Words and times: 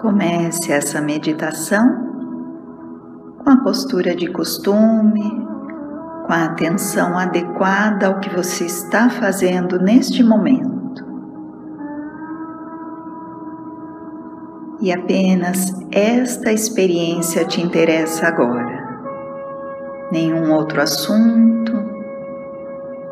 Comece 0.00 0.70
essa 0.70 1.00
meditação 1.00 2.06
com 3.42 3.50
a 3.50 3.56
postura 3.56 4.14
de 4.14 4.30
costume, 4.30 5.44
com 6.24 6.32
a 6.32 6.44
atenção 6.44 7.18
adequada 7.18 8.06
ao 8.06 8.20
que 8.20 8.30
você 8.30 8.66
está 8.66 9.10
fazendo 9.10 9.76
neste 9.80 10.22
momento. 10.22 11.04
E 14.80 14.92
apenas 14.92 15.74
esta 15.90 16.52
experiência 16.52 17.44
te 17.44 17.60
interessa 17.60 18.28
agora. 18.28 19.02
Nenhum 20.12 20.52
outro 20.52 20.80
assunto, 20.80 21.72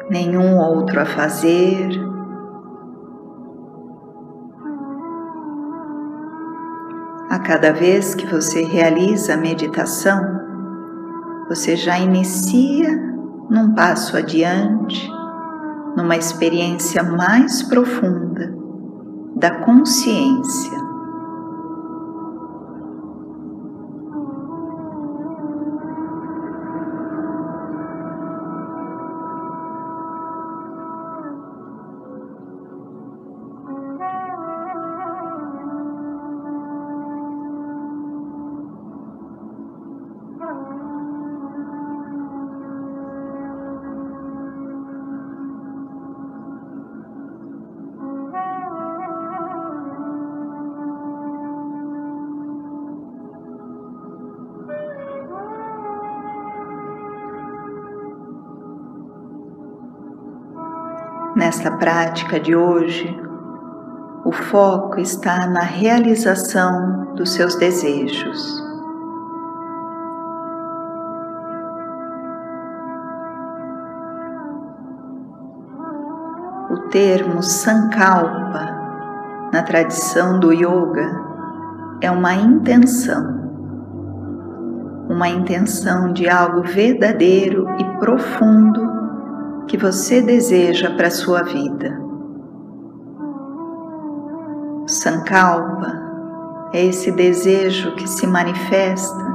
nenhum 0.09 0.57
outro 0.59 1.01
a 1.01 1.05
fazer. 1.05 2.16
Cada 7.47 7.73
vez 7.73 8.13
que 8.13 8.27
você 8.27 8.65
realiza 8.65 9.35
a 9.35 9.37
meditação, 9.37 10.21
você 11.49 11.77
já 11.77 11.97
inicia 11.97 12.91
num 13.49 13.73
passo 13.73 14.17
adiante, 14.17 15.09
numa 15.97 16.17
experiência 16.17 17.05
mais 17.05 17.63
profunda 17.63 18.53
da 19.37 19.53
consciência. 19.61 20.86
Nesta 61.37 61.71
prática 61.71 62.41
de 62.41 62.57
hoje, 62.57 63.15
o 64.25 64.33
foco 64.33 64.99
está 64.99 65.47
na 65.47 65.61
realização 65.61 67.13
dos 67.15 67.35
seus 67.35 67.57
desejos. 67.57 68.59
O 76.71 76.89
termo 76.89 77.43
Sankalpa, 77.43 78.71
na 79.53 79.63
tradição 79.63 80.41
do 80.41 80.55
yoga, 80.55 81.23
é 82.01 82.11
uma 82.11 82.33
intenção, 82.33 83.51
uma 85.11 85.29
intenção 85.29 86.15
de 86.15 86.31
algo 86.31 86.63
verdadeiro 86.63 87.69
e 87.79 87.85
profundo 87.99 88.86
que 89.67 89.77
você 89.77 90.23
deseja 90.23 90.95
para 90.95 91.09
a 91.09 91.11
sua 91.11 91.43
vida. 91.43 92.01
Sankalpa 94.87 96.07
é 96.73 96.85
esse 96.85 97.11
desejo 97.11 97.95
que 97.97 98.07
se 98.07 98.27
manifesta 98.27 99.27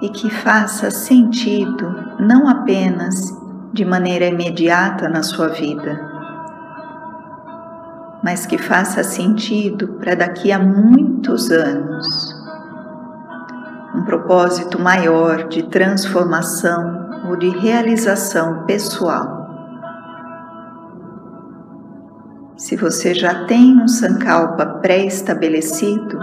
e 0.00 0.08
que 0.08 0.30
faça 0.30 0.90
sentido 0.90 1.94
não 2.20 2.48
apenas 2.48 3.14
de 3.72 3.84
maneira 3.84 4.26
imediata 4.26 5.08
na 5.08 5.22
sua 5.22 5.48
vida, 5.48 6.00
mas 8.22 8.46
que 8.46 8.56
faça 8.56 9.02
sentido 9.02 9.88
para 9.98 10.14
daqui 10.14 10.52
a 10.52 10.58
muitos 10.58 11.50
anos. 11.50 12.06
Um 13.96 14.04
propósito 14.04 14.80
maior 14.80 15.48
de 15.48 15.64
transformação 15.64 17.03
ou 17.24 17.36
de 17.36 17.48
realização 17.48 18.64
pessoal. 18.64 19.44
Se 22.56 22.76
você 22.76 23.14
já 23.14 23.46
tem 23.46 23.80
um 23.82 23.88
Sankalpa 23.88 24.64
pré-estabelecido, 24.80 26.18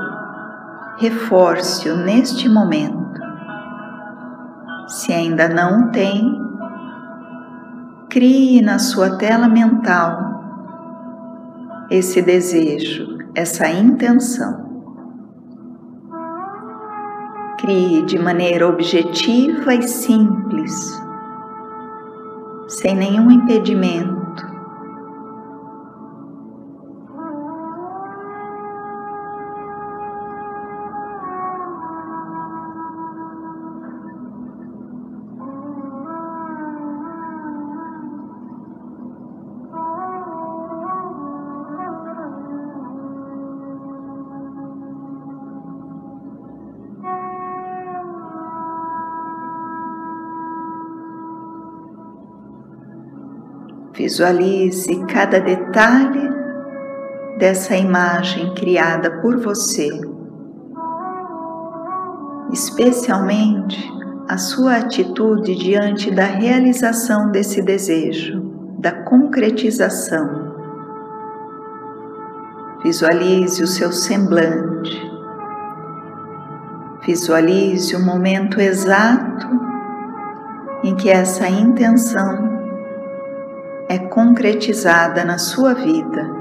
reforce-o 0.97 1.97
neste 1.97 2.47
momento. 2.47 3.19
Se 4.87 5.11
ainda 5.11 5.47
não 5.49 5.91
tem, 5.91 6.39
crie 8.09 8.61
na 8.61 8.79
sua 8.79 9.17
tela 9.17 9.47
mental 9.47 10.31
esse 11.89 12.21
desejo, 12.21 13.17
essa 13.35 13.69
intenção. 13.69 14.70
Crie 17.61 18.01
de 18.01 18.17
maneira 18.17 18.67
objetiva 18.67 19.75
e 19.75 19.87
simples, 19.87 20.73
sem 22.67 22.95
nenhum 22.95 23.29
impedimento 23.29 24.20
Visualize 54.01 54.89
cada 55.13 55.39
detalhe 55.39 56.27
dessa 57.37 57.77
imagem 57.77 58.51
criada 58.55 59.11
por 59.21 59.37
você, 59.37 59.89
especialmente 62.51 63.77
a 64.27 64.39
sua 64.39 64.77
atitude 64.77 65.55
diante 65.55 66.09
da 66.09 66.23
realização 66.23 67.29
desse 67.29 67.61
desejo, 67.61 68.41
da 68.79 68.91
concretização. 69.03 70.51
Visualize 72.81 73.61
o 73.61 73.67
seu 73.67 73.91
semblante, 73.91 74.99
visualize 77.05 77.95
o 77.95 78.03
momento 78.03 78.59
exato 78.59 79.47
em 80.83 80.95
que 80.95 81.07
essa 81.07 81.47
intenção 81.47 82.50
é 83.91 83.99
concretizada 83.99 85.25
na 85.25 85.37
sua 85.37 85.73
vida. 85.73 86.40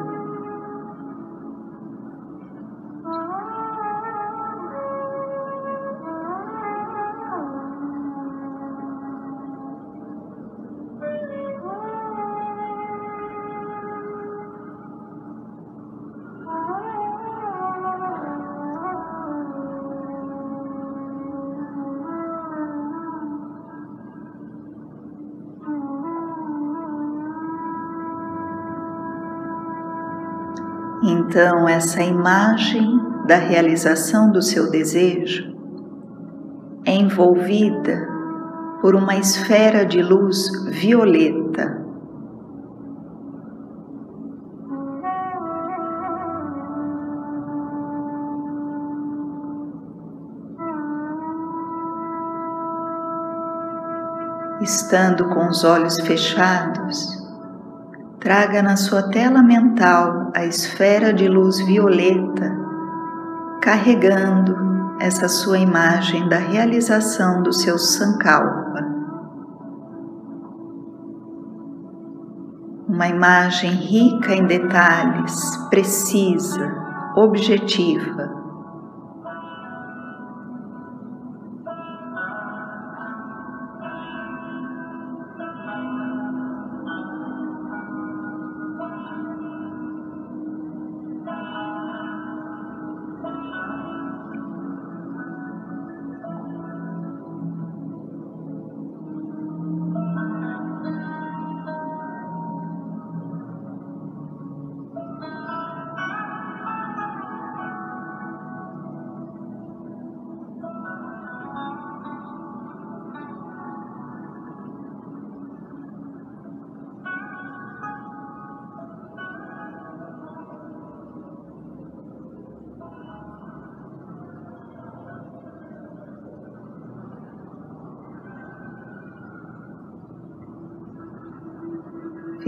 Então, 31.02 31.66
essa 31.66 32.02
imagem 32.02 33.00
da 33.26 33.36
realização 33.36 34.30
do 34.30 34.42
seu 34.42 34.70
desejo 34.70 35.56
é 36.84 36.94
envolvida 36.94 38.06
por 38.82 38.94
uma 38.94 39.16
esfera 39.16 39.86
de 39.86 40.02
luz 40.02 40.50
violeta. 40.66 41.80
Estando 54.60 55.30
com 55.30 55.48
os 55.48 55.64
olhos 55.64 55.98
fechados, 56.00 57.08
traga 58.18 58.62
na 58.62 58.76
sua 58.76 59.04
tela 59.04 59.42
mental 59.42 60.19
a 60.34 60.44
esfera 60.44 61.12
de 61.12 61.28
luz 61.28 61.58
violeta 61.60 62.56
carregando 63.60 64.56
essa 65.00 65.28
sua 65.28 65.58
imagem 65.58 66.28
da 66.28 66.38
realização 66.38 67.42
do 67.42 67.52
seu 67.52 67.78
Sankalpa. 67.78 68.80
Uma 72.88 73.08
imagem 73.08 73.70
rica 73.70 74.34
em 74.34 74.46
detalhes, 74.46 75.56
precisa, 75.70 76.74
objetiva 77.16 78.39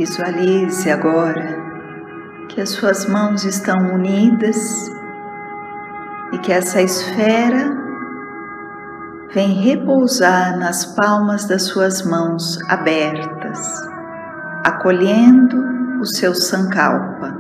Visualize 0.03 0.91
agora 0.91 1.57
que 2.49 2.61
as 2.61 2.71
suas 2.71 3.07
mãos 3.07 3.45
estão 3.45 3.95
unidas 3.95 4.91
e 6.33 6.39
que 6.39 6.53
essa 6.53 6.83
esfera 6.83 7.71
vem 9.33 9.53
repousar 9.63 10.59
nas 10.59 10.85
palmas 10.97 11.45
das 11.45 11.67
suas 11.67 12.03
mãos 12.03 12.59
abertas, 12.69 13.81
acolhendo 14.65 15.57
o 16.01 16.05
seu 16.05 16.35
Sankalpa. 16.35 17.39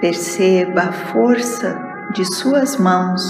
Perceba 0.00 0.80
a 0.88 0.92
força 0.92 1.83
de 2.14 2.24
suas 2.32 2.76
mãos, 2.76 3.22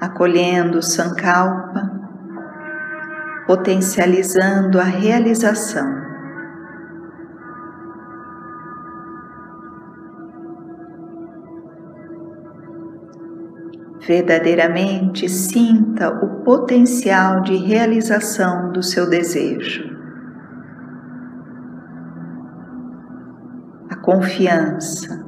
acolhendo 0.00 0.78
o 0.78 0.82
Sankalpa, 0.82 1.90
potencializando 3.44 4.78
a 4.78 4.84
realização. 4.84 6.00
Verdadeiramente 14.06 15.28
sinta 15.28 16.08
o 16.08 16.44
potencial 16.44 17.40
de 17.40 17.56
realização 17.56 18.70
do 18.70 18.80
seu 18.80 19.10
desejo. 19.10 19.90
A 23.90 23.96
confiança, 23.96 25.21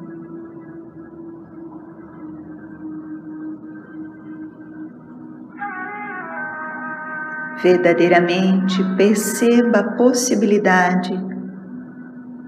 verdadeiramente 7.62 8.82
perceba 8.96 9.78
a 9.78 9.92
possibilidade 9.92 11.12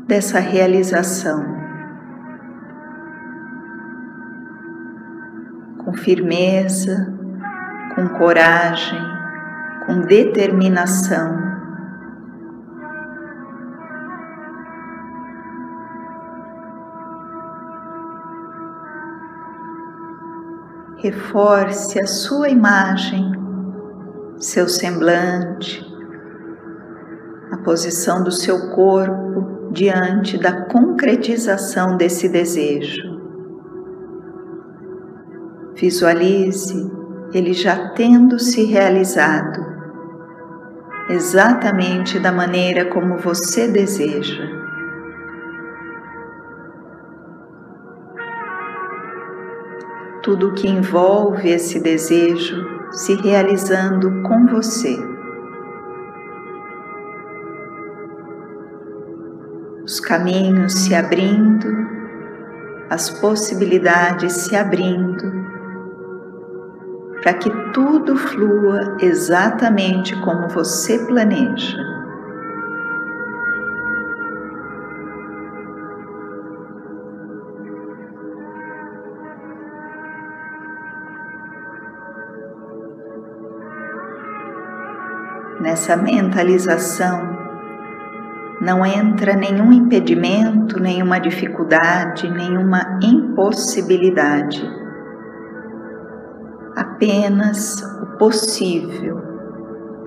dessa 0.07 0.39
realização. 0.39 1.45
Com 5.85 5.93
firmeza, 5.95 7.15
com 7.95 8.09
coragem, 8.19 9.01
com 9.87 10.01
determinação. 10.01 11.47
Reforce 20.99 22.01
a 22.01 22.07
sua 22.07 22.49
imagem 22.49 23.46
seu 24.39 24.69
semblante, 24.69 25.83
a 27.51 27.57
posição 27.59 28.23
do 28.23 28.31
seu 28.31 28.71
corpo 28.75 29.71
diante 29.73 30.37
da 30.39 30.67
concretização 30.67 31.97
desse 31.97 32.29
desejo. 32.29 33.17
Visualize 35.75 36.91
ele 37.33 37.53
já 37.53 37.91
tendo 37.91 38.39
se 38.39 38.65
realizado, 38.65 39.65
exatamente 41.09 42.19
da 42.19 42.33
maneira 42.33 42.87
como 42.87 43.17
você 43.17 43.69
deseja. 43.69 44.55
Tudo 50.23 50.49
o 50.49 50.55
que 50.55 50.69
envolve 50.69 51.49
esse 51.49 51.79
desejo 51.81 52.76
se 52.93 53.15
realizando 53.15 54.23
com 54.23 54.47
você. 54.47 54.97
Os 59.85 60.01
caminhos 60.01 60.73
se 60.73 60.95
abrindo, 60.95 61.69
as 62.91 63.09
possibilidades 63.09 64.33
se 64.33 64.57
abrindo, 64.57 65.47
para 67.23 67.35
que 67.35 67.51
tudo 67.73 68.17
flua 68.17 68.97
exatamente 69.01 70.15
como 70.23 70.49
você 70.49 70.99
planeja. 71.07 71.96
Nessa 85.61 85.97
mentalização, 85.97 87.37
não 88.61 88.85
entra 88.85 89.35
nenhum 89.35 89.73
impedimento, 89.73 90.81
nenhuma 90.81 91.19
dificuldade, 91.19 92.29
nenhuma 92.31 92.99
impossibilidade. 93.03 94.63
Apenas 96.75 97.83
o 98.03 98.19
possível, 98.19 99.23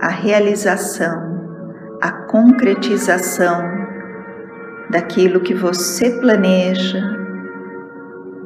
a 0.01 0.09
realização, 0.09 1.97
a 2.01 2.11
concretização 2.11 3.61
daquilo 4.89 5.41
que 5.41 5.53
você 5.53 6.19
planeja, 6.19 6.99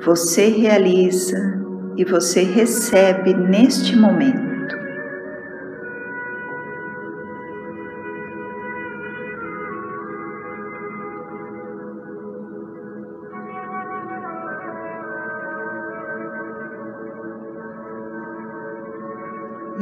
você 0.03 0.49
realiza 0.49 1.37
e 1.95 2.03
você 2.03 2.43
recebe 2.43 3.33
neste 3.33 3.95
momento. 3.95 4.52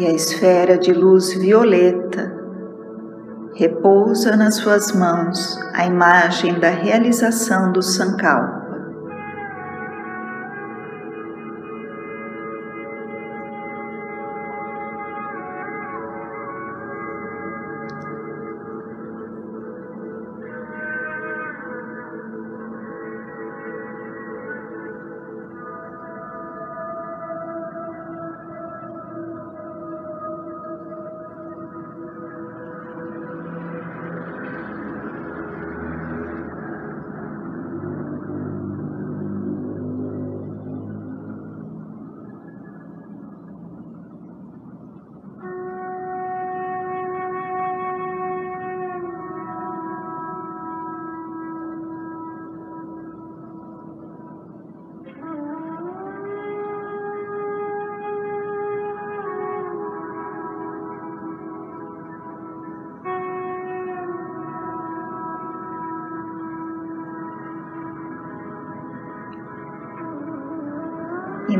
E 0.02 0.08
a 0.08 0.12
esfera 0.12 0.80
de 0.80 0.92
luz 0.92 1.32
violeta 1.36 2.36
repousa 3.54 4.36
nas 4.36 4.56
suas 4.56 4.92
mãos 4.94 5.60
a 5.76 5.86
imagem 5.86 6.60
da 6.60 6.72
realização 6.72 7.72
do 7.72 7.84
Sankalpa. 7.84 8.61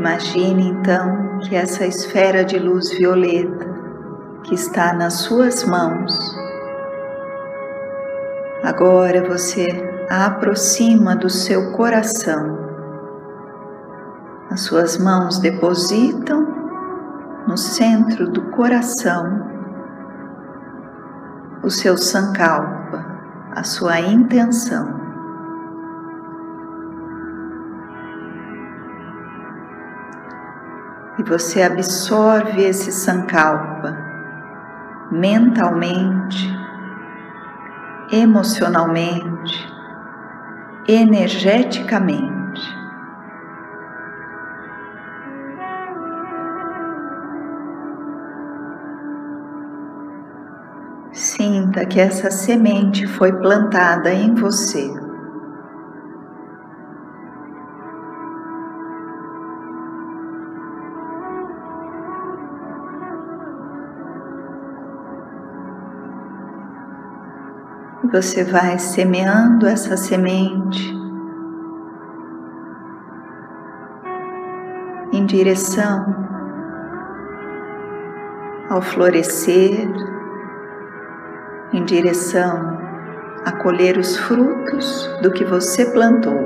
Imagine 0.02 0.70
então 0.70 1.38
que 1.38 1.54
essa 1.54 1.86
esfera 1.86 2.44
de 2.44 2.58
luz 2.58 2.90
violeta 2.90 3.72
que 4.42 4.52
está 4.52 4.92
nas 4.92 5.14
suas 5.14 5.62
mãos, 5.62 6.12
agora 8.64 9.22
você 9.22 9.68
a 10.10 10.26
aproxima 10.26 11.14
do 11.14 11.30
seu 11.30 11.70
coração. 11.70 12.58
As 14.50 14.62
suas 14.62 14.98
mãos 14.98 15.38
depositam 15.38 16.48
no 17.46 17.56
centro 17.56 18.28
do 18.28 18.42
coração 18.50 19.52
o 21.62 21.70
seu 21.70 21.96
sankalpa, 21.96 23.06
a 23.54 23.62
sua 23.62 24.00
intenção. 24.00 25.01
E 31.22 31.24
você 31.24 31.62
absorve 31.62 32.64
esse 32.64 32.90
sankalpa 32.90 33.96
mentalmente, 35.08 36.52
emocionalmente, 38.10 39.72
energeticamente. 40.88 42.60
Sinta 51.12 51.86
que 51.86 52.00
essa 52.00 52.32
semente 52.32 53.06
foi 53.06 53.32
plantada 53.32 54.12
em 54.12 54.34
você. 54.34 55.01
Você 68.10 68.44
vai 68.44 68.78
semeando 68.78 69.66
essa 69.66 69.96
semente 69.96 70.92
em 75.12 75.24
direção 75.24 76.22
ao 78.68 78.82
florescer 78.82 79.88
em 81.72 81.84
direção 81.84 82.78
a 83.44 83.52
colher 83.52 83.96
os 83.98 84.16
frutos 84.16 85.08
do 85.22 85.30
que 85.32 85.44
você 85.44 85.86
plantou. 85.86 86.38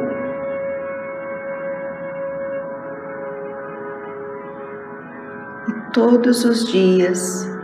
E 5.69 5.93
todos 5.93 6.45
os 6.45 6.67
dias 6.67 7.56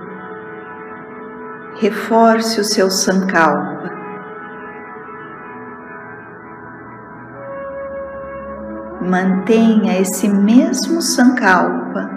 reforce 1.76 2.60
o 2.60 2.64
seu 2.64 2.90
sankalpa. 2.90 3.90
Mantenha 9.00 10.00
esse 10.00 10.28
mesmo 10.28 11.02
sankalpa 11.02 12.10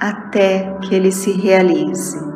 até 0.00 0.76
que 0.82 0.94
ele 0.94 1.10
se 1.10 1.32
realize. 1.32 2.35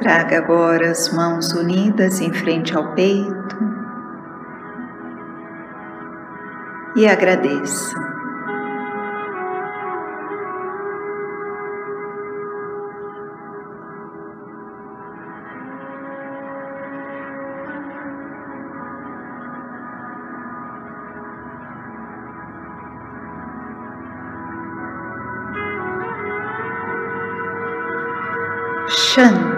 Traga 0.00 0.38
agora 0.38 0.90
as 0.90 1.12
mãos 1.12 1.52
unidas 1.52 2.22
em 2.22 2.32
frente 2.32 2.74
ao 2.74 2.94
peito 2.94 3.56
e 6.96 7.06
agradeça. 7.06 7.94
Shanti. 28.88 29.49